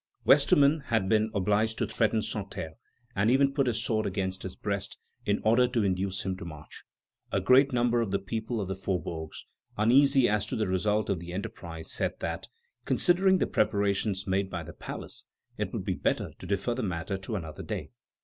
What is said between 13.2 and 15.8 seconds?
the preparations made by the palace, it